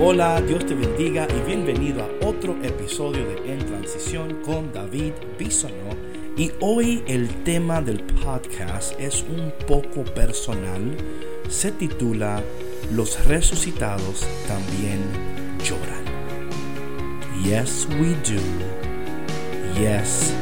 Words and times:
Hola, 0.00 0.40
Dios 0.40 0.66
te 0.66 0.74
bendiga 0.74 1.28
y 1.30 1.46
bienvenido 1.46 2.02
a 2.02 2.26
otro 2.26 2.56
episodio 2.64 3.24
de 3.28 3.52
En 3.52 3.64
Transición 3.64 4.42
con 4.44 4.72
David 4.72 5.12
Bisonó. 5.38 5.94
Y 6.36 6.50
hoy 6.60 7.04
el 7.06 7.28
tema 7.44 7.80
del 7.80 8.02
podcast 8.02 8.98
es 8.98 9.22
un 9.22 9.52
poco 9.68 10.02
personal. 10.02 10.96
Se 11.48 11.70
titula 11.70 12.42
Los 12.92 13.24
resucitados 13.26 14.26
también 14.48 15.00
lloran. 15.62 16.04
Yes, 17.44 17.86
we 18.00 18.14
do. 18.24 18.42
Yes, 19.80 20.34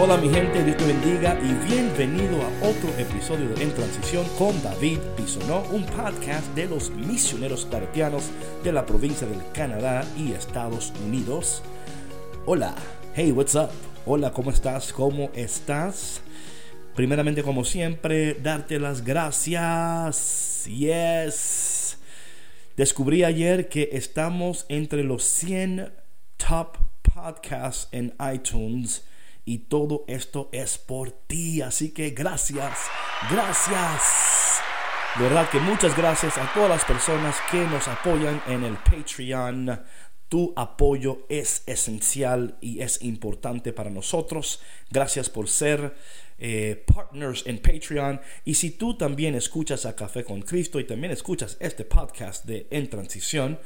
Hola 0.00 0.16
mi 0.16 0.28
gente, 0.28 0.62
Dios 0.62 0.76
te 0.76 0.86
bendiga 0.86 1.36
y 1.42 1.52
bienvenido 1.68 2.40
a 2.40 2.68
otro 2.68 2.88
episodio 2.98 3.48
de 3.48 3.64
En 3.64 3.74
Transición 3.74 4.24
con 4.38 4.62
David 4.62 5.00
Bisonó, 5.16 5.64
un 5.72 5.84
podcast 5.86 6.54
de 6.54 6.66
los 6.66 6.90
misioneros 6.90 7.66
claretianos 7.66 8.30
de 8.62 8.70
la 8.70 8.86
provincia 8.86 9.26
del 9.26 9.40
Canadá 9.52 10.04
y 10.16 10.30
Estados 10.30 10.92
Unidos. 11.04 11.64
Hola, 12.46 12.76
hey, 13.16 13.32
what's 13.32 13.56
up? 13.56 13.70
Hola, 14.06 14.32
¿cómo 14.32 14.52
estás? 14.52 14.92
¿Cómo 14.92 15.32
estás? 15.34 16.20
Primeramente, 16.94 17.42
como 17.42 17.64
siempre, 17.64 18.34
darte 18.34 18.78
las 18.78 19.02
gracias. 19.04 20.64
Yes. 20.66 21.98
Descubrí 22.76 23.24
ayer 23.24 23.68
que 23.68 23.88
estamos 23.94 24.64
entre 24.68 25.02
los 25.02 25.24
100 25.24 25.90
top 26.36 26.78
podcasts 27.02 27.88
en 27.90 28.14
iTunes 28.32 29.02
y 29.48 29.60
todo 29.60 30.04
esto 30.08 30.50
es 30.52 30.76
por 30.76 31.10
ti. 31.10 31.62
Así 31.62 31.92
que 31.92 32.10
gracias, 32.10 32.80
gracias. 33.30 34.60
De 35.16 35.22
verdad 35.24 35.48
que 35.48 35.58
muchas 35.58 35.96
gracias 35.96 36.36
a 36.36 36.52
todas 36.52 36.68
las 36.68 36.84
personas 36.84 37.34
que 37.50 37.64
nos 37.64 37.88
apoyan 37.88 38.42
en 38.46 38.62
el 38.62 38.76
Patreon. 38.76 39.82
Tu 40.28 40.52
apoyo 40.54 41.24
es 41.30 41.62
esencial 41.64 42.58
y 42.60 42.82
es 42.82 43.00
importante 43.00 43.72
para 43.72 43.88
nosotros. 43.88 44.60
Gracias 44.90 45.30
por 45.30 45.48
ser 45.48 45.96
eh, 46.38 46.84
partners 46.86 47.44
en 47.46 47.58
Patreon. 47.58 48.20
Y 48.44 48.54
si 48.54 48.70
tú 48.70 48.96
también 48.96 49.34
escuchas 49.34 49.86
a 49.86 49.96
Café 49.96 50.24
con 50.24 50.42
Cristo 50.42 50.80
y 50.80 50.84
también 50.84 51.12
escuchas 51.12 51.56
este 51.60 51.84
podcast 51.84 52.44
de 52.44 52.66
En 52.70 52.88
Transición, 52.88 53.58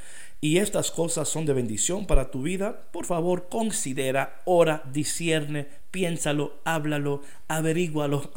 y 0.44 0.58
estas 0.58 0.90
cosas 0.90 1.28
son 1.28 1.46
de 1.46 1.52
bendición 1.52 2.04
para 2.04 2.32
tu 2.32 2.42
vida, 2.42 2.88
por 2.90 3.06
favor 3.06 3.48
considera, 3.48 4.42
ora, 4.44 4.82
discierne, 4.92 5.68
piénsalo, 5.92 6.60
háblalo, 6.64 7.22
averígualo. 7.46 8.32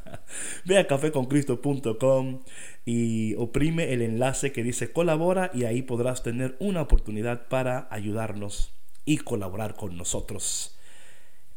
Ve 0.64 0.78
a 0.78 0.88
caféconcristo.com 0.88 2.42
y 2.84 3.36
oprime 3.36 3.92
el 3.92 4.02
enlace 4.02 4.50
que 4.50 4.64
dice 4.64 4.92
colabora 4.92 5.52
y 5.54 5.62
ahí 5.62 5.82
podrás 5.82 6.24
tener 6.24 6.56
una 6.58 6.82
oportunidad 6.82 7.46
para 7.46 7.86
ayudarnos 7.88 8.72
y 9.04 9.18
colaborar 9.18 9.76
con 9.76 9.96
nosotros. 9.96 10.76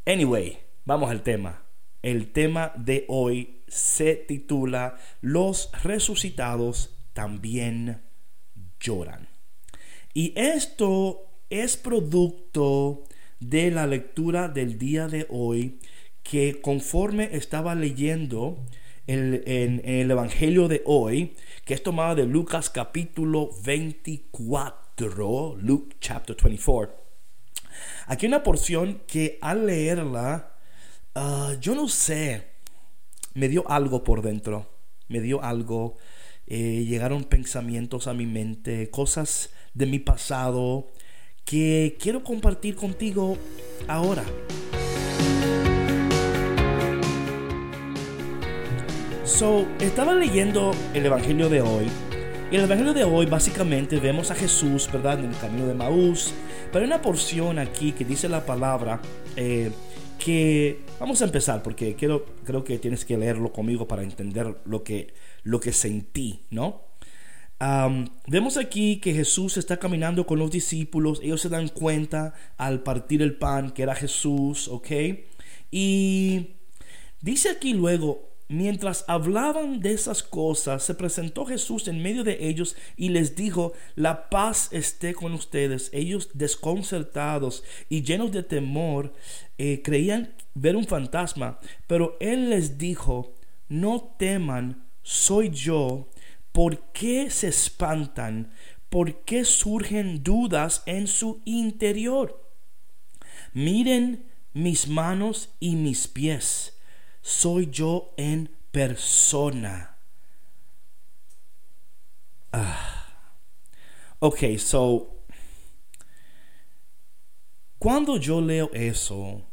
Anyway, 0.06 0.60
vamos 0.86 1.10
al 1.10 1.24
tema. 1.24 1.67
El 2.08 2.32
tema 2.32 2.72
de 2.78 3.04
hoy 3.10 3.64
se 3.68 4.16
titula 4.16 4.96
Los 5.20 5.70
resucitados 5.84 6.96
también 7.12 8.02
lloran. 8.80 9.28
Y 10.14 10.32
esto 10.40 11.30
es 11.50 11.76
producto 11.76 13.04
de 13.42 13.72
la 13.72 13.88
lectura 13.88 14.48
del 14.48 14.80
día 14.80 15.10
de 15.10 15.28
hoy 15.30 15.82
que 16.24 16.62
conforme 16.62 17.36
estaba 17.36 17.76
leyendo 17.76 18.64
en, 19.06 19.82
el 19.84 20.10
Evangelio 20.10 20.70
de 20.70 20.84
hoy, 20.86 21.36
que 21.66 21.74
es 21.74 21.84
tomado 21.84 22.16
de 22.16 22.26
Lucas 22.26 22.70
capítulo 22.70 23.50
24, 23.66 25.58
Luke 25.60 25.98
chapter 26.00 26.38
24. 26.42 26.96
Aquí 28.06 28.28
una 28.28 28.44
porción 28.44 29.02
que 29.08 29.40
al 29.42 29.66
leerla, 29.68 30.54
ah, 31.18 31.56
yo 31.60 31.74
no 31.74 31.88
sé, 31.88 32.48
me 33.34 33.50
dio 33.50 33.70
algo 33.70 34.04
por 34.04 34.22
dentro, 34.22 34.70
me 35.08 35.20
dio 35.20 35.44
algo, 35.44 35.98
eh, 36.46 36.86
llegaron 36.88 37.24
pensamientos 37.24 38.08
a 38.08 38.14
mi 38.14 38.26
mente, 38.26 38.90
cosas 38.92 39.50
de 39.74 39.88
mi 39.88 40.00
pasado 40.00 40.92
que 41.44 41.98
quiero 42.00 42.24
compartir 42.24 42.76
contigo 42.76 43.38
ahora. 43.88 44.24
So, 49.24 49.68
estaba 49.80 50.14
leyendo 50.14 50.72
el 50.94 51.06
Evangelio 51.06 51.50
de 51.50 51.62
hoy. 51.62 51.88
Y 52.50 52.56
el 52.56 52.64
Evangelio 52.64 52.94
de 52.94 53.04
hoy 53.04 53.26
básicamente 53.26 54.00
vemos 54.00 54.32
a 54.32 54.36
Jesús, 54.36 54.90
¿verdad? 54.92 55.20
En 55.20 55.32
el 55.32 55.38
camino 55.38 55.68
de 55.68 55.74
Maús. 55.74 56.34
Pero 56.72 56.80
hay 56.80 56.88
una 56.88 57.02
porción 57.02 57.60
aquí 57.60 57.92
que 57.92 58.06
dice 58.06 58.30
la 58.30 58.46
palabra 58.46 59.02
eh, 59.36 59.70
que... 60.18 60.82
Vamos 61.00 61.22
a 61.22 61.26
empezar 61.26 61.64
porque 61.64 61.96
quiero, 61.96 62.26
creo 62.44 62.64
que 62.64 62.80
tienes 62.80 63.06
que 63.06 63.18
leerlo 63.18 63.54
conmigo 63.54 63.88
para 63.88 64.04
entender 64.04 64.58
lo 64.66 64.84
que, 64.84 65.14
lo 65.44 65.60
que 65.60 65.74
sentí, 65.74 66.42
¿no? 66.50 66.88
vemos 68.28 68.56
aquí 68.58 68.98
que 68.98 69.14
Jesús 69.14 69.58
está 69.58 69.78
caminando 69.78 70.28
con 70.28 70.38
los 70.38 70.52
discípulos, 70.52 71.20
ellos 71.24 71.42
se 71.42 71.50
dan 71.50 71.70
cuenta 71.70 72.36
al 72.58 72.84
partir 72.84 73.22
el 73.24 73.36
pan 73.36 73.72
que 73.72 73.82
era 73.82 73.96
Jesús, 73.96 74.68
¿ok? 74.68 74.92
Y 75.72 76.50
dice 77.22 77.50
aquí 77.50 77.74
luego, 77.74 78.27
mientras 78.48 79.06
hablaban 79.08 79.80
de 79.80 79.94
esas 79.94 80.24
cosas, 80.24 80.84
se 80.84 80.94
presentó 80.94 81.46
Jesús 81.46 81.88
en 81.88 82.02
medio 82.02 82.24
de 82.24 82.48
ellos 82.48 82.76
y 82.96 83.10
les 83.10 83.36
dijo, 83.36 83.74
la 83.96 84.30
paz 84.30 84.70
esté 84.72 85.14
con 85.14 85.34
ustedes. 85.34 85.90
Ellos 85.94 86.30
desconcertados 86.34 87.64
y 87.90 88.04
llenos 88.04 88.32
de 88.32 88.44
temor, 88.44 89.14
eh, 89.58 89.82
creían 89.84 90.34
ver 90.54 90.76
un 90.76 90.86
fantasma, 90.86 91.60
pero 91.88 92.18
él 92.20 92.50
les 92.50 92.78
dijo, 92.78 93.34
no 93.70 94.16
teman, 94.18 94.86
soy 95.04 95.50
yo 95.50 96.08
¿Por 96.58 96.92
qué 96.92 97.30
se 97.30 97.50
espantan? 97.50 98.52
¿Por 98.90 99.24
qué 99.26 99.46
surgen 99.46 100.24
dudas 100.24 100.82
en 100.88 101.06
su 101.06 101.40
interior? 101.46 102.44
Miren 103.54 104.26
mis 104.54 104.88
manos 104.88 105.50
y 105.60 105.76
mis 105.76 106.08
pies. 106.08 106.77
Soy 107.28 107.70
yo 107.70 108.14
en 108.16 108.50
persona. 108.72 109.98
Ah. 112.54 113.18
Ok, 114.20 114.58
so 114.58 115.26
cuando 117.80 118.16
yo 118.16 118.40
leo 118.40 118.72
eso, 118.72 119.44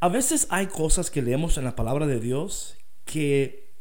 a 0.00 0.08
veces 0.10 0.46
hay 0.50 0.66
cosas 0.66 1.10
que 1.10 1.22
leemos 1.22 1.56
en 1.56 1.64
la 1.64 1.74
palabra 1.74 2.06
de 2.06 2.20
Dios 2.20 2.76
que 3.06 3.72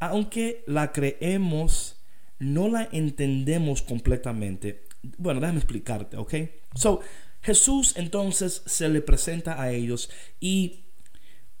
aunque 0.00 0.64
la 0.66 0.90
creemos, 0.90 2.00
no 2.40 2.68
la 2.68 2.88
entendemos 2.90 3.82
completamente. 3.82 4.87
Bueno, 5.16 5.40
déjame 5.40 5.58
explicarte, 5.58 6.16
¿ok? 6.16 6.34
So, 6.74 7.00
Jesús 7.40 7.94
entonces 7.96 8.62
se 8.66 8.88
le 8.88 9.00
presenta 9.00 9.60
a 9.60 9.70
ellos 9.72 10.10
y 10.40 10.84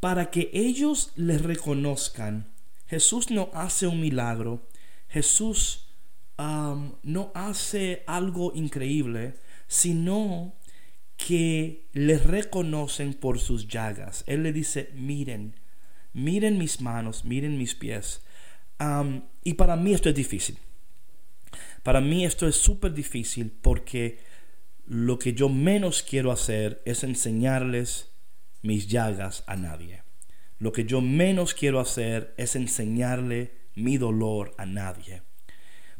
para 0.00 0.30
que 0.30 0.50
ellos 0.52 1.12
le 1.16 1.38
reconozcan, 1.38 2.46
Jesús 2.86 3.30
no 3.30 3.50
hace 3.52 3.86
un 3.86 4.00
milagro, 4.00 4.68
Jesús 5.08 5.88
um, 6.38 6.92
no 7.02 7.32
hace 7.34 8.02
algo 8.06 8.52
increíble, 8.54 9.34
sino 9.66 10.54
que 11.16 11.88
le 11.92 12.18
reconocen 12.18 13.12
por 13.14 13.40
sus 13.40 13.66
llagas. 13.66 14.24
Él 14.26 14.44
le 14.44 14.52
dice, 14.52 14.90
miren, 14.94 15.54
miren 16.12 16.58
mis 16.58 16.80
manos, 16.80 17.24
miren 17.24 17.58
mis 17.58 17.74
pies. 17.74 18.22
y 19.42 19.54
para 19.54 19.76
mí 19.76 19.92
esto 19.92 20.08
es 20.08 20.14
difícil. 20.14 20.58
Para 21.82 22.00
mí 22.00 22.24
esto 22.24 22.46
es 22.48 22.56
súper 22.56 22.92
difícil 22.92 23.50
porque 23.50 24.18
lo 24.86 25.18
que 25.18 25.34
yo 25.34 25.48
menos 25.48 26.02
quiero 26.02 26.32
hacer 26.32 26.82
es 26.84 27.04
enseñarles 27.04 28.10
mis 28.62 28.88
llagas 28.88 29.44
a 29.46 29.56
nadie. 29.56 30.02
Lo 30.58 30.72
que 30.72 30.84
yo 30.84 31.00
menos 31.00 31.54
quiero 31.54 31.78
hacer 31.78 32.34
es 32.36 32.56
enseñarle 32.56 33.52
mi 33.74 33.96
dolor 33.96 34.54
a 34.58 34.66
nadie. 34.66 35.22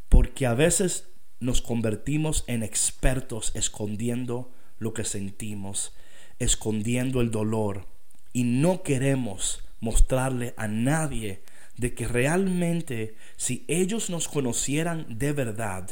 Porque 0.08 0.46
a 0.46 0.54
veces 0.54 1.10
nos 1.40 1.62
convertimos 1.62 2.44
en 2.46 2.62
expertos 2.62 3.52
escondiendo 3.54 4.52
lo 4.78 4.94
que 4.94 5.04
sentimos, 5.04 5.94
escondiendo 6.38 7.20
el 7.20 7.30
dolor 7.30 7.86
y 8.32 8.44
no 8.44 8.82
queremos 8.82 9.62
mostrarle 9.80 10.54
a 10.56 10.66
nadie 10.66 11.42
de 11.78 11.94
que 11.94 12.06
realmente 12.06 13.16
si 13.36 13.64
ellos 13.68 14.10
nos 14.10 14.28
conocieran 14.28 15.06
de 15.18 15.32
verdad, 15.32 15.88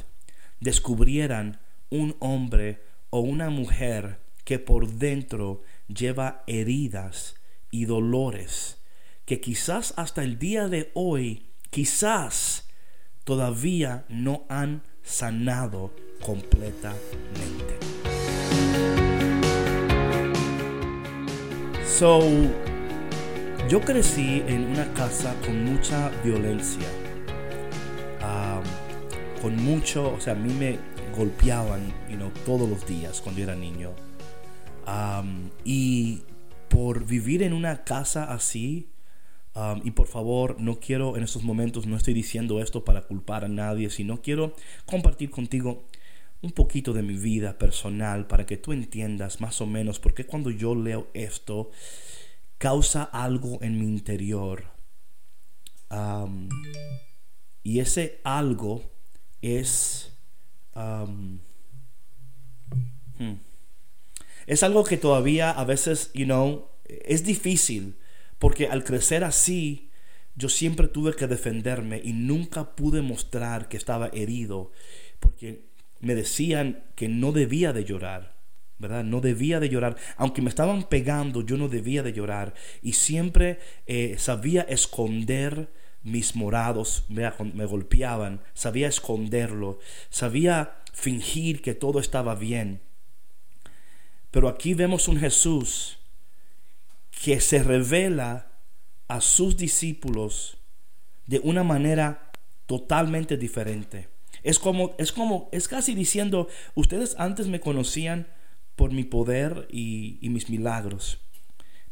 descubrieran 0.61 1.61
un 1.88 2.17
hombre 2.19 2.83
o 3.11 3.21
una 3.21 3.49
mujer 3.49 4.21
que 4.44 4.59
por 4.59 4.88
dentro 4.88 5.62
lleva 5.88 6.44
heridas 6.47 7.37
y 7.71 7.87
dolores 7.87 8.77
que 9.27 9.41
quizás 9.41 9.93
hasta 9.97 10.23
el 10.23 10.38
día 10.38 10.69
de 10.69 10.93
hoy, 10.94 11.47
quizás 11.71 12.69
todavía 13.25 14.06
no 14.09 14.47
han 14.49 14.85
sanado 15.03 15.93
completamente. 16.23 17.77
So, 21.85 22.21
yo 23.68 23.80
crecí 23.80 24.44
en 24.46 24.64
una 24.66 24.92
casa 24.94 25.34
con 25.44 25.64
mucha 25.64 26.10
violencia, 26.22 26.86
con 29.42 29.56
mucho, 29.56 30.12
o 30.14 30.20
sea, 30.20 30.34
a 30.34 30.36
mí 30.36 30.52
me 30.52 30.78
golpeaban, 31.16 31.92
you 32.08 32.16
know, 32.16 32.30
todos 32.44 32.68
los 32.68 32.86
días 32.86 33.20
cuando 33.20 33.42
era 33.42 33.54
niño. 33.56 33.90
Y 35.64 36.22
por 36.68 37.06
vivir 37.06 37.42
en 37.42 37.52
una 37.52 37.82
casa 37.82 38.32
así, 38.32 38.88
y 39.82 39.90
por 39.92 40.06
favor, 40.06 40.60
no 40.60 40.78
quiero 40.78 41.16
en 41.16 41.24
estos 41.24 41.42
momentos, 41.42 41.86
no 41.86 41.96
estoy 41.96 42.14
diciendo 42.14 42.60
esto 42.60 42.84
para 42.84 43.02
culpar 43.02 43.44
a 43.44 43.48
nadie, 43.48 43.90
sino 43.90 44.22
quiero 44.22 44.54
compartir 44.84 45.30
contigo 45.30 45.84
un 46.40 46.52
poquito 46.52 46.92
de 46.92 47.02
mi 47.02 47.14
vida 47.14 47.58
personal 47.58 48.26
para 48.28 48.46
que 48.46 48.56
tú 48.56 48.72
entiendas 48.72 49.40
más 49.40 49.60
o 49.60 49.66
menos 49.66 49.98
por 49.98 50.14
qué 50.14 50.24
cuando 50.24 50.50
yo 50.50 50.74
leo 50.74 51.08
esto 51.14 51.70
causa 52.58 53.03
algo 53.03 53.58
en 53.62 53.79
mi 53.79 53.87
interior. 53.87 54.64
Um, 55.91 56.49
y 57.62 57.81
ese 57.81 58.20
algo 58.25 58.82
es... 59.43 60.12
Hmm, 60.75 61.38
es 64.47 64.62
algo 64.62 64.85
que 64.85 64.97
todavía 64.99 65.50
a 65.50 65.64
veces, 65.64 66.11
you 66.14 66.25
know, 66.25 66.69
es 66.85 67.25
difícil, 67.25 67.97
porque 68.38 68.69
al 68.69 68.85
crecer 68.85 69.25
así, 69.25 69.91
yo 70.35 70.49
siempre 70.49 70.87
tuve 70.87 71.14
que 71.14 71.26
defenderme 71.26 72.00
y 72.05 72.12
nunca 72.12 72.76
pude 72.76 73.02
mostrar 73.02 73.69
que 73.69 73.76
estaba 73.76 74.09
herido, 74.09 74.70
porque 75.19 75.64
me 76.00 76.14
decían 76.14 76.85
que 76.94 77.09
no 77.09 77.32
debía 77.32 77.73
de 77.73 77.85
llorar, 77.85 78.36
¿verdad? 78.78 79.05
No 79.05 79.20
debía 79.20 79.61
de 79.61 79.69
llorar. 79.69 79.96
Aunque 80.17 80.43
me 80.43 80.49
estaban 80.49 80.84
pegando, 80.84 81.43
yo 81.43 81.56
no 81.56 81.69
debía 81.69 82.02
de 82.02 82.12
llorar. 82.12 82.55
Y 82.82 82.93
siempre 82.94 83.58
eh, 83.87 84.17
sabía 84.19 84.62
esconder 84.62 85.70
mis 86.02 86.37
morados, 86.37 87.05
me, 87.08 87.28
me 87.52 87.64
golpeaban, 87.64 88.40
sabía 88.55 88.87
esconderlo, 88.87 89.81
sabía 90.08 90.76
fingir 90.93 91.62
que 91.62 91.75
todo 91.75 91.99
estaba 91.99 92.37
bien. 92.37 92.81
Pero 94.31 94.49
aquí 94.49 94.75
vemos 94.75 95.08
un 95.08 95.19
Jesús 95.19 95.99
que 97.11 97.40
se 97.40 97.62
revela 97.62 98.52
a 99.08 99.20
sus 99.20 99.56
discípulos 99.56 100.58
de 101.26 101.40
una 101.40 101.64
manera 101.64 102.31
totalmente 102.67 103.37
diferente. 103.37 104.08
Es 104.43 104.58
como, 104.58 104.94
es 104.99 105.11
como, 105.11 105.49
es 105.52 105.67
casi 105.67 105.94
diciendo, 105.94 106.49
ustedes 106.75 107.17
antes 107.19 107.49
me 107.49 107.61
conocían 107.61 108.28
por 108.76 108.93
mi 108.93 109.05
poder 109.05 109.67
y, 109.70 110.19
mis 110.23 110.50
milagros, 110.50 111.19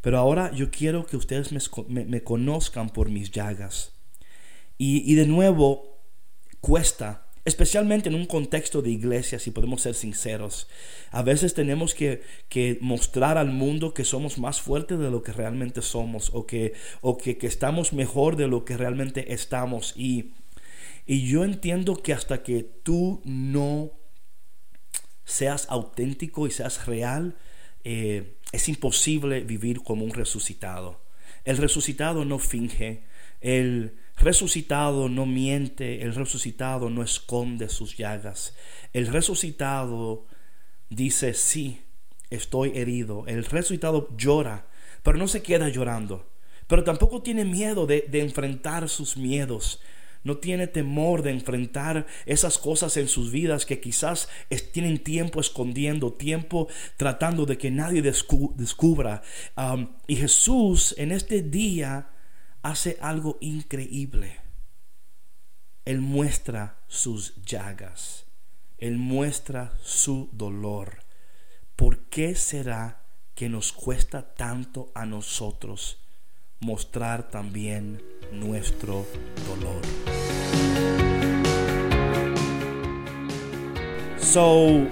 pero 0.01 0.19
ahora 0.19 0.53
yo 0.53 0.71
quiero 0.71 1.07
que 1.07 1.17
ustedes 1.17 1.51
me, 1.89 2.23
conozcan 2.23 2.91
por 2.91 3.09
mis 3.09 3.31
llagas. 3.31 3.93
Y, 4.77 5.15
de 5.15 5.27
nuevo, 5.27 5.99
cuesta 6.61 7.23
especialmente 7.47 8.09
en 8.09 8.15
un 8.15 8.27
contexto 8.27 8.81
de 8.81 8.91
iglesia, 8.91 9.39
si 9.39 9.51
podemos 9.51 9.83
ser 9.83 9.95
sinceros. 9.95 10.67
A 11.11 11.23
veces 11.23 11.55
tenemos 11.55 11.95
que, 11.95 12.23
mostrar 12.81 13.39
al 13.39 13.51
mundo 13.51 13.95
que 13.95 14.05
somos 14.05 14.39
más 14.39 14.61
fuertes 14.61 14.99
de 14.99 15.11
lo 15.11 15.23
que 15.23 15.33
realmente 15.33 15.81
somos 15.81 16.31
o 16.35 16.47
que, 16.47 16.75
o 17.01 17.17
que, 17.17 17.39
estamos 17.43 17.93
mejor 17.95 18.37
de 18.37 18.47
lo 18.47 18.65
que 18.65 18.77
realmente 18.77 19.33
estamos. 19.33 19.95
Y, 19.97 20.33
y 21.07 21.27
yo 21.27 21.45
entiendo 21.45 21.97
que 21.97 22.13
hasta 22.13 22.43
que 22.43 22.63
tú 22.63 23.23
no 23.25 23.93
seas 25.25 25.67
auténtico 25.71 26.47
y 26.47 26.51
seas 26.51 26.87
real, 26.87 27.37
eh, 27.85 28.37
es 28.53 28.69
imposible 28.69 29.41
vivir 29.41 29.83
como 29.83 30.05
un 30.05 30.13
resucitado. 30.13 31.01
El 31.45 31.59
resucitado 31.59 32.25
no 32.25 32.39
finge, 32.39 33.05
el 33.41 33.97
resucitado 34.17 35.09
no 35.09 35.27
miente, 35.27 36.03
el 36.03 36.15
resucitado 36.15 36.89
no 36.89 37.03
esconde 37.03 37.69
sus 37.69 37.97
llagas. 37.97 38.55
El 38.93 39.09
resucitado 39.09 40.27
dice, 40.89 41.35
sí, 41.35 41.81
estoy 42.31 42.73
herido. 42.79 43.25
El 43.27 43.45
resucitado 43.45 44.09
llora, 44.17 44.67
pero 45.03 45.19
no 45.19 45.29
se 45.29 45.43
queda 45.43 45.69
llorando. 45.69 46.31
Pero 46.67 46.85
tampoco 46.85 47.23
tiene 47.23 47.45
miedo 47.45 47.87
de, 47.87 48.09
enfrentar 48.13 48.89
sus 48.89 49.17
miedos. 49.17 49.81
No 50.25 50.39
tiene 50.39 50.67
temor 50.67 51.23
de 51.23 51.31
enfrentar 51.31 52.07
esas 52.25 52.59
cosas 52.59 52.97
en 52.97 53.09
sus 53.09 53.31
vidas 53.31 53.67
que 53.67 53.81
quizás 53.81 54.29
tienen 54.73 54.99
tiempo 54.99 55.39
escondiendo, 55.39 56.15
tiempo 56.15 56.69
tratando 56.97 57.45
de 57.47 57.59
que 57.59 57.71
nadie 57.71 58.03
descubra. 58.03 59.23
y 60.07 60.17
Jesús 60.17 60.95
en 60.99 61.13
este 61.13 61.43
día 61.43 62.09
hace 62.63 62.97
algo 63.01 63.37
increíble. 63.41 64.41
Él 65.85 66.01
muestra 66.01 66.79
sus 66.89 67.35
llagas. 67.45 68.25
Él 68.79 68.97
muestra 68.97 69.79
su 69.83 70.31
dolor. 70.33 71.05
¿Por 71.77 72.09
qué 72.09 72.35
será 72.35 73.03
que 73.35 73.49
nos 73.49 73.73
cuesta 73.73 74.35
tanto 74.35 74.91
a 74.95 75.05
nosotros 75.05 76.04
mostrar 76.65 77.31
también 77.31 78.03
nuestro 78.33 79.07
dolor? 79.47 79.83
So, 84.19 84.89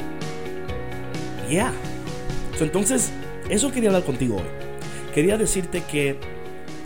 yeah. 1.49 1.73
entonces, 2.61 3.11
eso 3.49 3.73
quería 3.73 3.89
hablar 3.89 4.05
contigo 4.05 4.37
hoy. 4.37 4.43
Quería 5.15 5.39
decirte 5.39 5.83
que 5.83 6.19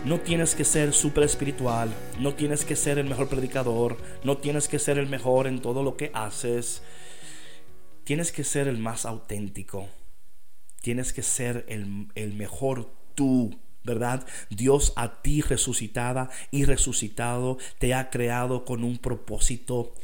no 0.05 0.21
tienes 0.21 0.55
que 0.55 0.63
ser 0.63 0.93
súper 0.93 1.25
espiritual, 1.25 1.93
no 2.19 2.33
tienes 2.33 2.63
que 2.63 2.77
ser 2.77 2.97
el 2.97 3.07
mejor 3.07 3.27
predicador, 3.27 3.97
no 4.23 4.37
tienes 4.37 4.69
que 4.69 4.79
ser 4.79 4.97
el 4.97 5.07
mejor 5.07 5.47
en 5.47 5.61
todo 5.61 5.83
lo 5.83 5.97
que 5.97 6.11
haces. 6.13 6.81
Tienes 8.05 8.31
que 8.31 8.45
ser 8.45 8.69
el 8.69 8.77
más 8.77 9.05
auténtico. 9.05 9.89
Tienes 10.81 11.11
que 11.11 11.23
ser 11.23 11.65
el, 11.67 12.07
el 12.15 12.33
mejor 12.33 12.89
tú, 13.15 13.59
¿verdad? 13.87 14.27
Dios 14.51 14.93
a 14.95 15.23
ti 15.23 15.41
resucitada 15.41 16.29
y 16.51 16.65
resucitado 16.65 17.57
te 17.79 17.95
ha 17.95 18.11
creado 18.11 18.65
con 18.65 18.83
un 18.83 18.99
propósito 18.99 19.95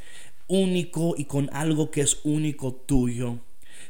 único 0.48 1.13
y 1.15 1.25
con 1.25 1.51
algo 1.53 1.91
que 1.91 2.01
es 2.01 2.22
único 2.24 2.74
tuyo. 2.74 3.38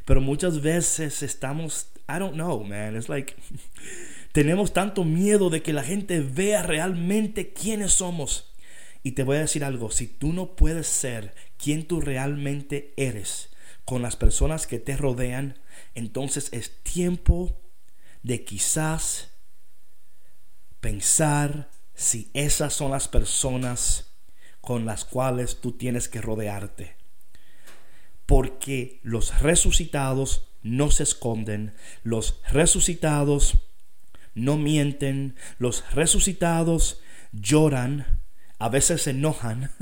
Pero 0.03 0.19
muchas 0.19 0.61
veces 0.61 1.23
estamos, 1.23 1.87
I 2.09 2.19
don't 2.19 2.33
know, 2.33 2.61
man, 2.65 2.97
it's 2.97 3.07
like 3.07 3.35
Tenemos 4.33 4.73
tanto 4.73 5.03
miedo 5.03 5.51
de 5.51 5.61
que 5.61 5.73
la 5.73 5.83
gente 5.83 6.19
vea 6.19 6.63
realmente 6.63 7.53
quiénes 7.53 7.93
somos. 7.93 8.51
Y 9.03 9.11
te 9.11 9.21
voy 9.21 9.37
a 9.37 9.41
decir 9.41 9.63
algo, 9.63 9.91
si 9.91 10.07
tú 10.07 10.33
no 10.33 10.55
puedes 10.55 10.87
ser 10.87 11.35
quien 11.57 11.85
tú 11.85 12.01
realmente 12.01 12.93
eres 12.97 13.49
con 13.85 14.01
las 14.01 14.15
personas 14.15 14.65
que 14.65 14.79
te 14.79 14.97
rodean, 14.97 15.59
entonces 15.93 16.49
es 16.51 16.81
tiempo 16.81 17.59
de 18.23 18.43
quizás 18.43 19.32
pensar 20.83 21.69
si 21.95 22.29
esas 22.33 22.73
son 22.73 22.91
las 22.91 23.07
personas 23.07 24.11
con 24.59 24.85
las 24.85 25.05
cuales 25.05 25.61
tú 25.61 25.71
tienes 25.71 26.09
que 26.09 26.19
rodearte. 26.19 26.97
Porque 28.25 28.99
los 29.01 29.39
resucitados 29.41 30.49
no 30.61 30.91
se 30.91 31.03
esconden, 31.03 31.73
los 32.03 32.41
resucitados 32.49 33.59
no 34.35 34.57
mienten, 34.57 35.37
los 35.57 35.89
resucitados 35.93 36.99
lloran, 37.31 38.19
a 38.59 38.67
veces 38.67 39.03
se 39.03 39.11
enojan. 39.11 39.71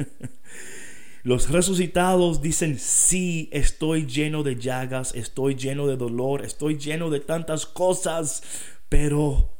Los 1.23 1.51
resucitados 1.51 2.41
dicen, 2.41 2.79
sí, 2.79 3.47
estoy 3.53 4.07
lleno 4.07 4.41
de 4.41 4.55
llagas, 4.55 5.13
estoy 5.13 5.53
lleno 5.53 5.85
de 5.85 5.95
dolor, 5.95 6.43
estoy 6.43 6.79
lleno 6.79 7.11
de 7.11 7.19
tantas 7.19 7.67
cosas, 7.67 8.41
pero 8.89 9.51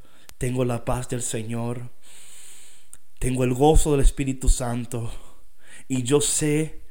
tengo 0.42 0.66
la 0.66 0.86
paz 0.86 1.08
del 1.08 1.22
Señor, 1.22 1.92
tengo 3.20 3.44
el 3.44 3.54
gozo 3.54 3.92
del 3.92 4.02
Espíritu 4.02 4.50
Santo 4.50 5.12
y 5.88 6.02
yo 6.02 6.20
sé 6.20 6.82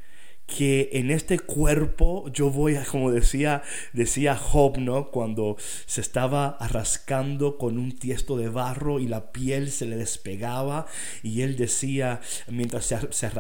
que 0.47 0.91
en 0.93 1.11
este 1.11 1.41
cuerpo 1.41 2.31
yo 2.33 2.51
voy 2.51 2.77
a, 2.77 2.85
como 2.85 3.11
decía, 3.11 3.65
decía 3.93 4.37
Job, 4.37 4.79
¿no? 4.79 5.11
Cuando 5.11 5.57
se 5.87 6.01
estaba 6.01 6.59
rascando 6.61 7.59
con 7.59 7.77
un 7.77 7.99
tiesto 7.99 8.37
de 8.37 8.49
barro 8.49 9.01
y 9.01 9.09
la 9.09 9.33
piel 9.33 9.73
se 9.73 9.87
le 9.87 9.97
despegaba 9.97 10.87
y 11.25 11.41
él 11.41 11.57
decía, 11.57 12.21
mientras 12.47 12.85
se, 12.85 13.13
se 13.13 13.31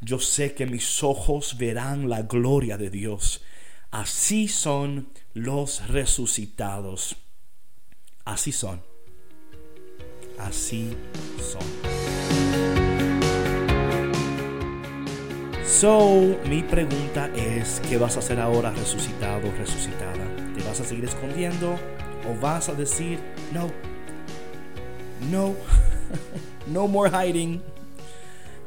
yo 0.00 0.20
sé 0.20 0.54
que 0.54 0.64
mis 0.64 1.02
ojos 1.02 1.58
verán 1.58 2.08
la 2.08 2.22
gloria 2.22 2.78
de 2.78 2.88
Dios. 2.88 3.42
Así 3.90 4.48
son 4.48 5.10
los 5.34 5.86
resucitados. 5.88 7.16
Así 8.24 8.52
son. 8.52 8.88
Así 10.38 10.96
son. 11.40 11.62
So, 15.64 16.36
mi 16.48 16.62
pregunta 16.62 17.30
es, 17.36 17.80
¿qué 17.88 17.98
vas 17.98 18.16
a 18.16 18.18
hacer 18.18 18.40
ahora 18.40 18.70
resucitado, 18.72 19.52
resucitada? 19.58 20.24
¿Te 20.56 20.62
vas 20.64 20.80
a 20.80 20.84
seguir 20.84 21.04
escondiendo 21.04 21.76
o 22.28 22.40
vas 22.40 22.68
a 22.68 22.74
decir, 22.74 23.20
no, 23.52 23.70
no, 25.30 25.54
no 26.66 26.88
more 26.88 27.10
hiding? 27.10 27.62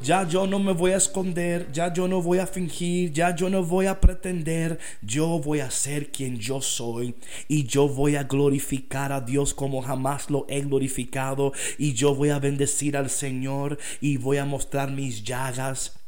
Ya 0.02 0.26
yo 0.26 0.48
no 0.48 0.58
me 0.58 0.72
voy 0.72 0.90
a 0.90 0.96
esconder, 0.96 1.70
ya 1.70 1.92
yo 1.92 2.08
no 2.08 2.20
voy 2.20 2.38
a 2.38 2.46
fingir, 2.48 3.12
ya 3.12 3.36
yo 3.36 3.48
no 3.48 3.62
voy 3.62 3.86
a 3.86 4.00
pretender, 4.00 4.80
yo 5.00 5.38
voy 5.38 5.60
a 5.60 5.70
ser 5.70 6.10
quien 6.10 6.38
yo 6.38 6.60
soy 6.60 7.14
y 7.46 7.66
yo 7.66 7.88
voy 7.88 8.16
a 8.16 8.24
glorificar 8.24 9.12
a 9.12 9.20
Dios 9.20 9.54
como 9.54 9.80
jamás 9.80 10.28
lo 10.28 10.44
he 10.48 10.60
glorificado. 10.62 11.52
Y 11.78 11.92
yo 11.92 12.16
voy 12.16 12.30
a 12.30 12.40
bendecir 12.40 12.96
al 12.96 13.10
Señor 13.10 13.78
y 14.00 14.16
voy 14.16 14.38
a 14.38 14.44
mostrar 14.44 14.90
mis 14.90 15.22
llagas 15.22 16.01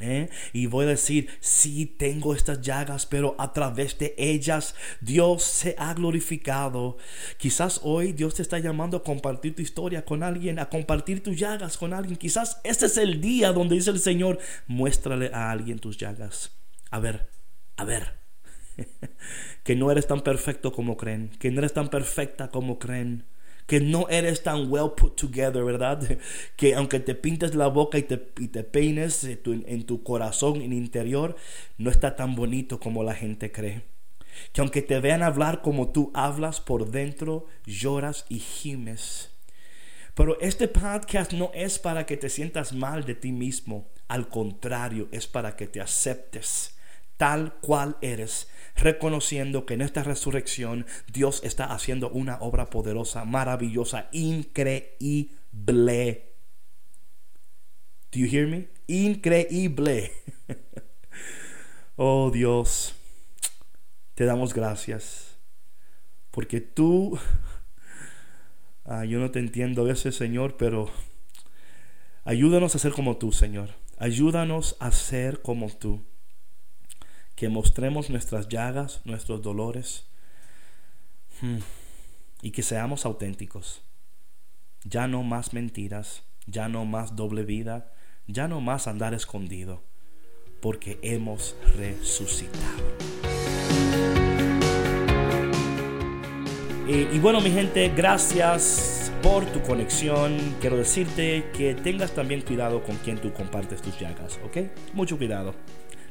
¿Eh? 0.00 0.28
Y 0.52 0.66
voy 0.66 0.84
a 0.84 0.90
decir, 0.90 1.28
sí 1.40 1.86
tengo 1.86 2.32
estas 2.32 2.60
llagas, 2.60 3.04
pero 3.06 3.34
a 3.38 3.52
través 3.52 3.98
de 3.98 4.14
ellas 4.16 4.76
Dios 5.00 5.42
se 5.42 5.74
ha 5.76 5.92
glorificado. 5.94 6.98
Quizás 7.36 7.80
hoy 7.82 8.12
Dios 8.12 8.34
te 8.34 8.42
está 8.42 8.60
llamando 8.60 8.98
a 8.98 9.02
compartir 9.02 9.56
tu 9.56 9.62
historia 9.62 10.04
con 10.04 10.22
alguien, 10.22 10.60
a 10.60 10.68
compartir 10.68 11.22
tus 11.22 11.36
llagas 11.36 11.76
con 11.76 11.92
alguien. 11.92 12.16
Quizás 12.16 12.60
este 12.62 12.86
es 12.86 12.96
el 12.96 13.20
día 13.20 13.52
donde 13.52 13.74
dice 13.74 13.90
el 13.90 13.98
Señor, 13.98 14.38
muéstrale 14.68 15.30
a 15.32 15.50
alguien 15.50 15.80
tus 15.80 15.98
llagas. 15.98 16.56
A 16.90 17.00
ver, 17.00 17.28
a 17.76 17.84
ver. 17.84 18.18
que 19.64 19.74
no 19.74 19.90
eres 19.90 20.06
tan 20.06 20.20
perfecto 20.20 20.72
como 20.72 20.96
creen, 20.96 21.30
que 21.40 21.50
no 21.50 21.58
eres 21.58 21.72
tan 21.72 21.88
perfecta 21.88 22.48
como 22.48 22.78
creen 22.78 23.24
que 23.68 23.80
no 23.80 24.08
eres 24.08 24.42
tan 24.42 24.72
well 24.72 24.92
put 24.96 25.14
together, 25.14 25.62
¿verdad? 25.62 26.00
Que 26.56 26.74
aunque 26.74 27.00
te 27.00 27.14
pintes 27.14 27.54
la 27.54 27.68
boca 27.68 27.98
y 27.98 28.02
te, 28.02 28.16
te 28.16 28.64
peines 28.64 29.28
tu, 29.44 29.52
en 29.52 29.84
tu 29.84 30.02
corazón, 30.02 30.62
en 30.62 30.72
interior, 30.72 31.36
no 31.76 31.90
está 31.90 32.16
tan 32.16 32.34
bonito 32.34 32.80
como 32.80 33.04
la 33.04 33.14
gente 33.14 33.52
cree. 33.52 33.82
Que 34.54 34.62
aunque 34.62 34.80
te 34.80 34.98
vean 35.00 35.22
hablar 35.22 35.60
como 35.60 35.92
tú 35.92 36.10
hablas 36.14 36.62
por 36.62 36.90
dentro, 36.90 37.44
lloras 37.66 38.24
y 38.30 38.38
gimes. 38.38 39.32
Pero 40.14 40.40
este 40.40 40.66
podcast 40.66 41.34
no 41.34 41.50
es 41.52 41.78
para 41.78 42.06
que 42.06 42.16
te 42.16 42.30
sientas 42.30 42.72
mal 42.72 43.04
de 43.04 43.16
ti 43.16 43.32
mismo. 43.32 43.90
Al 44.08 44.30
contrario, 44.30 45.08
es 45.12 45.26
para 45.26 45.56
que 45.56 45.66
te 45.66 45.82
aceptes 45.82 46.77
tal 47.18 47.54
cual 47.60 47.98
eres, 48.00 48.48
reconociendo 48.76 49.66
que 49.66 49.74
en 49.74 49.82
esta 49.82 50.02
resurrección 50.02 50.86
Dios 51.12 51.42
está 51.44 51.66
haciendo 51.66 52.08
una 52.08 52.38
obra 52.40 52.70
poderosa, 52.70 53.26
maravillosa, 53.26 54.08
increíble. 54.12 54.96
Do 58.10 58.20
you 58.20 58.26
hear 58.26 58.46
me? 58.46 58.68
Increíble. 58.86 60.12
oh 61.96 62.30
Dios, 62.30 62.94
te 64.14 64.24
damos 64.24 64.54
gracias 64.54 65.36
porque 66.30 66.60
tú, 66.60 67.18
ah, 68.84 69.04
yo 69.04 69.18
no 69.18 69.32
te 69.32 69.40
entiendo 69.40 69.82
a 69.82 69.86
veces, 69.86 70.14
Señor, 70.14 70.56
pero 70.56 70.88
ayúdanos 72.24 72.76
a 72.76 72.78
ser 72.78 72.92
como 72.92 73.16
tú, 73.16 73.32
Señor. 73.32 73.70
Ayúdanos 73.98 74.76
a 74.78 74.92
ser 74.92 75.42
como 75.42 75.68
tú 75.68 76.04
que 77.38 77.48
mostremos 77.48 78.10
nuestras 78.10 78.48
llagas, 78.48 79.00
nuestros 79.04 79.40
dolores 79.42 80.04
hmm, 81.40 81.58
y 82.42 82.50
que 82.50 82.64
seamos 82.64 83.06
auténticos. 83.06 83.80
Ya 84.82 85.06
no 85.06 85.22
más 85.22 85.52
mentiras, 85.52 86.24
ya 86.46 86.68
no 86.68 86.84
más 86.84 87.14
doble 87.14 87.44
vida, 87.44 87.92
ya 88.26 88.48
no 88.48 88.60
más 88.60 88.88
andar 88.88 89.14
escondido, 89.14 89.84
porque 90.60 90.98
hemos 91.02 91.54
resucitado. 91.76 92.82
y 96.88 97.18
bueno, 97.18 97.40
mi 97.42 97.50
gente, 97.50 97.90
gracias 97.90 99.12
por 99.22 99.44
tu 99.46 99.60
conexión. 99.62 100.38
Quiero 100.60 100.76
decirte 100.76 101.50
que 101.56 101.74
tengas 101.74 102.12
también 102.12 102.40
cuidado 102.40 102.82
con 102.82 102.96
quien 102.96 103.18
tú 103.18 103.32
compartes 103.32 103.82
tus 103.82 103.98
llagas, 104.00 104.40
¿ok? 104.44 104.56
Mucho 104.94 105.18
cuidado 105.18 105.54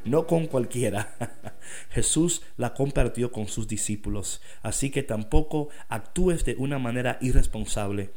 no 0.05 0.27
con 0.27 0.47
cualquiera. 0.47 1.15
Jesús 1.89 2.41
la 2.57 2.73
compartió 2.73 3.31
con 3.31 3.47
sus 3.47 3.67
discípulos, 3.67 4.41
así 4.61 4.89
que 4.89 5.03
tampoco 5.03 5.69
actúes 5.89 6.45
de 6.45 6.55
una 6.55 6.79
manera 6.79 7.17
irresponsable. 7.21 8.11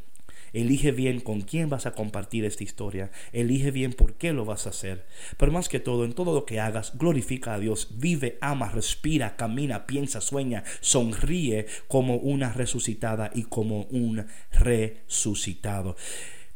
Elige 0.52 0.90
bien 0.90 1.20
con 1.20 1.42
quién 1.42 1.68
vas 1.68 1.87
a 1.87 1.92
compartir 1.92 2.44
esta 2.44 2.64
historia. 2.64 3.10
Elige 3.32 3.70
bien 3.70 3.92
por 3.92 4.14
qué 4.14 4.32
lo 4.32 4.44
vas 4.44 4.66
a 4.66 4.70
hacer. 4.70 5.06
Pero 5.37 5.52
más 5.52 5.68
que 5.68 5.80
todo, 5.80 6.04
en 6.04 6.12
todo 6.12 6.34
lo 6.34 6.44
que 6.44 6.60
hagas, 6.60 6.96
glorifica 6.99 7.54
a 7.54 7.58
Dios. 7.58 7.88
Vive, 7.99 8.38
ama, 8.40 8.68
respira, 8.68 9.37
camina, 9.37 9.87
piensa, 9.87 10.20
sueña, 10.20 10.64
sonríe 10.80 11.66
como 11.88 12.16
una 12.16 12.52
resucitada 12.52 13.30
y 13.34 13.44
como 13.44 13.82
un 13.84 14.26
resucitado. 14.52 15.96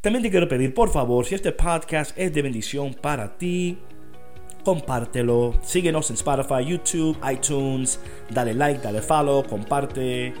También 0.01 0.23
te 0.23 0.29
quiero 0.29 0.47
pedir, 0.47 0.73
por 0.73 0.91
favor, 0.91 1.25
si 1.25 1.33
este 1.33 1.51
podcast 1.51 2.15
es 2.17 2.31
de 2.33 2.41
bendición 2.43 2.93
para 2.93 3.37
ti, 3.37 3.79
compártelo. 4.65 5.53
Síguenos 5.63 6.09
en 6.09 6.15
Spotify, 6.15 6.65
YouTube, 6.65 7.17
iTunes. 7.31 7.99
Dale 8.29 8.53
like, 8.53 8.81
dale 8.81 9.01
follow, 9.01 9.45
comparte. 9.47 10.33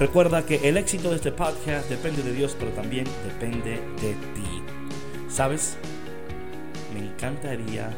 Recuerda 0.00 0.46
que 0.46 0.66
el 0.68 0.78
éxito 0.78 1.10
de 1.10 1.16
este 1.16 1.32
podcast 1.32 1.90
depende 1.90 2.22
de 2.22 2.32
Dios, 2.32 2.56
pero 2.58 2.70
también 2.70 3.04
depende 3.24 3.72
de 4.00 4.12
ti. 4.34 4.62
¿Sabes? 5.28 5.76
Me 6.94 7.00
encantaría 7.00 7.90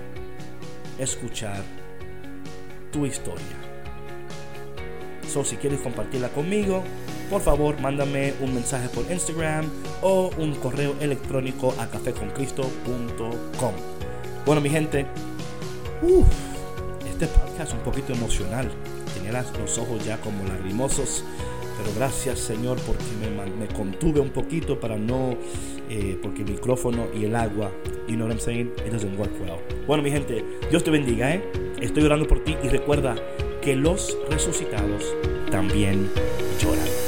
escuchar 0.99 1.63
tu 2.91 3.07
historia. 3.07 3.45
So, 5.29 5.45
si 5.45 5.57
quieres 5.57 5.81
compartirla 5.81 6.31
conmigo, 6.31 6.83
por 7.29 7.43
favor, 7.43 7.79
mándame 7.81 8.33
un 8.41 8.55
mensaje 8.55 8.89
por 8.89 9.11
Instagram 9.13 9.71
o 10.01 10.31
un 10.39 10.55
correo 10.55 10.97
electrónico 11.01 11.75
a 11.79 11.87
cafeconcristo.com. 11.87 13.75
Bueno, 14.47 14.63
mi 14.63 14.71
gente, 14.71 15.07
este 17.09 17.27
podcast 17.27 17.71
es 17.71 17.75
un 17.75 17.81
poquito 17.81 18.13
emocional. 18.13 18.71
Tenía 19.15 19.45
los 19.61 19.79
ojos 19.79 20.05
ya 20.05 20.19
como 20.19 20.45
lagrimosos. 20.45 21.25
Pero 21.79 21.95
gracias 21.97 22.41
Señor 22.41 22.77
porque 22.87 23.05
me, 23.21 23.69
contuve 23.69 24.19
un 24.19 24.31
poquito 24.31 24.81
para 24.81 24.97
no, 24.97 25.37
eh, 25.89 26.19
porque 26.21 26.43
el 26.43 26.51
micrófono 26.51 27.07
y 27.15 27.25
el 27.25 27.37
agua, 27.37 27.71
you 28.09 28.17
know 28.17 28.27
what 28.27 28.33
I'm 28.33 28.41
saying, 28.41 28.73
it 28.85 28.93
doesn't 28.93 29.17
work 29.17 29.31
well. 29.41 29.59
Bueno 29.87 30.03
mi 30.03 30.11
gente, 30.11 30.45
Dios 30.71 30.83
te 30.83 30.91
bendiga, 30.91 31.33
¿eh? 31.33 31.43
Estoy 31.81 32.03
orando 32.03 32.27
por 32.27 32.43
ti 32.43 32.57
y 32.65 32.69
recuerda 32.69 33.15
que 33.63 33.77
los 33.77 34.19
resucitados 34.29 35.05
también 35.53 36.11
lloran. 36.61 37.08